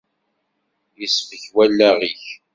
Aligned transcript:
Isbek 1.05 1.43
wallaɣ-ik. 1.55 2.23